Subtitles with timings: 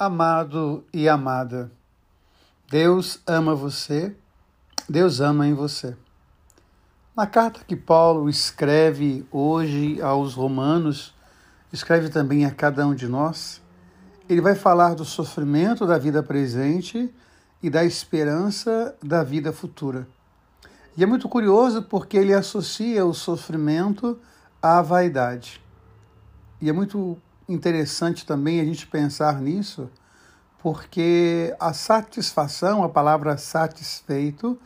[0.00, 1.70] amado e amada.
[2.70, 4.16] Deus ama você,
[4.88, 5.94] Deus ama em você.
[7.14, 11.14] Na carta que Paulo escreve hoje aos Romanos,
[11.70, 13.60] escreve também a cada um de nós,
[14.26, 17.14] ele vai falar do sofrimento da vida presente
[17.62, 20.08] e da esperança da vida futura.
[20.96, 24.18] E é muito curioso porque ele associa o sofrimento
[24.62, 25.60] à vaidade.
[26.58, 27.18] E é muito
[27.52, 29.90] interessante também a gente pensar nisso,
[30.62, 34.58] porque a satisfação, a palavra satisfeito,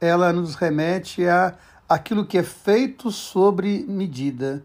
[0.00, 1.54] ela nos remete a
[1.88, 4.64] aquilo que é feito sobre medida.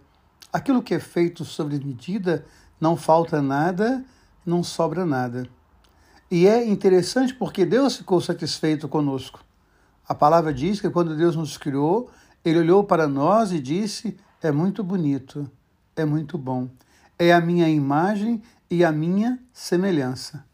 [0.52, 2.45] Aquilo que é feito sobre medida
[2.80, 4.04] não falta nada,
[4.46, 5.48] não sobra nada.
[6.32, 9.41] E é interessante porque Deus ficou satisfeito conosco.
[10.07, 12.09] A palavra diz que quando Deus nos criou,
[12.44, 15.49] ele olhou para nós e disse: É muito bonito,
[15.96, 16.70] é muito bom
[17.20, 20.45] é a minha imagem e a minha semelhança.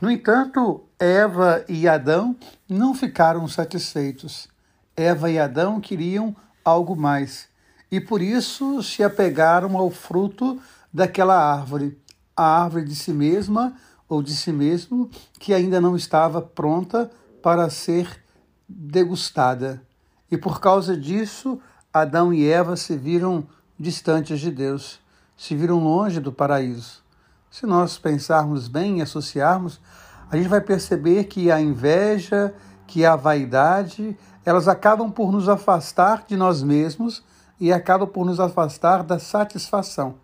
[0.00, 2.36] No entanto, Eva e Adão
[2.68, 4.48] não ficaram satisfeitos.
[4.96, 7.48] Eva e Adão queriam algo mais
[7.90, 10.60] e por isso se apegaram ao fruto
[10.92, 11.98] daquela árvore,
[12.36, 13.74] a árvore de si mesma
[14.08, 17.10] ou de si mesmo que ainda não estava pronta
[17.42, 18.22] para ser
[18.68, 19.82] degustada.
[20.30, 21.60] E por causa disso,
[21.92, 23.46] Adão e Eva se viram
[23.78, 25.00] distantes de Deus
[25.38, 27.02] se viram longe do paraíso.
[27.48, 29.80] Se nós pensarmos bem e associarmos,
[30.28, 32.52] a gente vai perceber que a inveja,
[32.86, 37.22] que a vaidade, elas acabam por nos afastar de nós mesmos
[37.60, 40.16] e acabam por nos afastar da satisfação.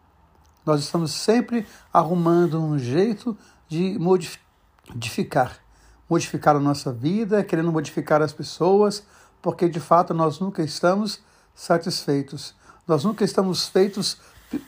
[0.66, 3.36] Nós estamos sempre arrumando um jeito
[3.68, 5.58] de modificar,
[6.10, 9.04] modificar a nossa vida, querendo modificar as pessoas,
[9.40, 11.20] porque de fato nós nunca estamos
[11.54, 12.54] satisfeitos.
[12.86, 14.18] Nós nunca estamos feitos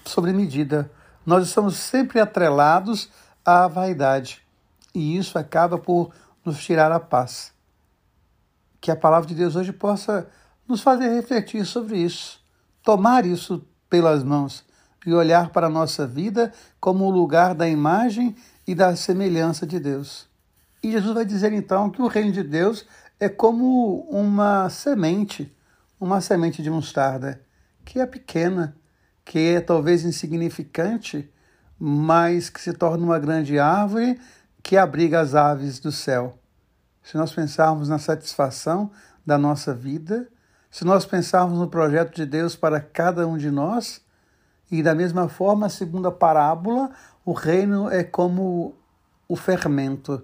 [0.05, 0.91] sobre medida.
[1.25, 3.11] Nós estamos sempre atrelados
[3.45, 4.43] à vaidade
[4.95, 6.13] e isso acaba por
[6.45, 7.53] nos tirar a paz.
[8.81, 10.29] Que a palavra de Deus hoje possa
[10.67, 12.41] nos fazer refletir sobre isso,
[12.83, 14.65] tomar isso pelas mãos
[15.05, 18.35] e olhar para a nossa vida como o lugar da imagem
[18.67, 20.29] e da semelhança de Deus.
[20.83, 22.87] E Jesus vai dizer então que o reino de Deus
[23.19, 25.55] é como uma semente,
[26.01, 27.41] uma semente de mostarda,
[27.85, 28.77] que é pequena,
[29.27, 31.29] que é talvez insignificante,
[31.77, 34.19] mas que se torna uma grande árvore
[34.63, 36.39] que abriga as aves do céu.
[37.03, 38.91] Se nós pensarmos na satisfação
[39.27, 40.29] da nossa vida,
[40.71, 44.01] se nós pensarmos no projeto de Deus para cada um de nós,
[44.71, 46.91] e da mesma forma, segundo a parábola,
[47.25, 48.77] o reino é como
[49.29, 50.23] o fermento,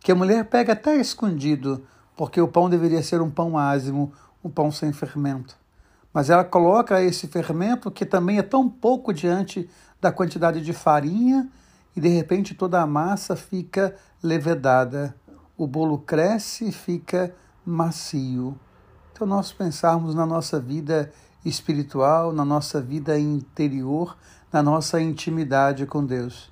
[0.00, 1.86] que a mulher pega até escondido,
[2.16, 5.61] porque o pão deveria ser um pão ázimo, um pão sem fermento.
[6.12, 9.68] Mas ela coloca esse fermento, que também é tão pouco diante
[10.00, 11.48] da quantidade de farinha,
[11.96, 15.14] e de repente toda a massa fica levedada.
[15.56, 17.34] O bolo cresce e fica
[17.64, 18.58] macio.
[19.12, 21.12] Então, nós pensarmos na nossa vida
[21.44, 24.16] espiritual, na nossa vida interior,
[24.52, 26.50] na nossa intimidade com Deus.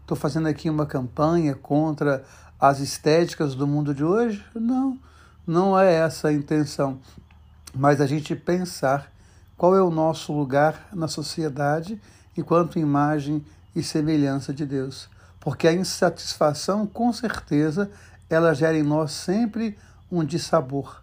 [0.00, 2.24] Estou fazendo aqui uma campanha contra
[2.58, 4.44] as estéticas do mundo de hoje?
[4.54, 4.98] Não,
[5.46, 6.98] não é essa a intenção
[7.74, 9.12] mas a gente pensar
[9.56, 12.00] qual é o nosso lugar na sociedade
[12.36, 15.08] enquanto imagem e semelhança de Deus.
[15.40, 17.90] Porque a insatisfação, com certeza,
[18.30, 19.76] ela gera em nós sempre
[20.10, 21.02] um dissabor.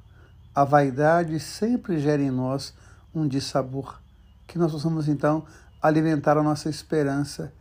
[0.54, 2.74] A vaidade sempre gera em nós
[3.14, 4.00] um dissabor.
[4.48, 5.46] Que nós possamos, então,
[5.82, 7.52] alimentar a nossa esperança,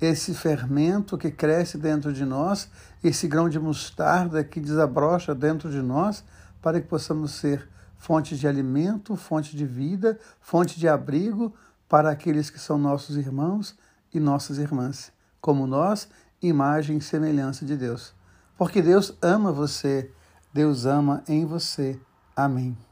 [0.00, 2.68] esse fermento que cresce dentro de nós,
[3.02, 6.24] esse grão de mostarda que desabrocha dentro de nós,
[6.62, 7.68] para que possamos ser
[7.98, 11.52] fonte de alimento, fonte de vida, fonte de abrigo
[11.88, 13.76] para aqueles que são nossos irmãos
[14.14, 16.08] e nossas irmãs, como nós,
[16.40, 18.14] imagem e semelhança de Deus.
[18.56, 20.10] Porque Deus ama você,
[20.54, 22.00] Deus ama em você.
[22.34, 22.87] Amém.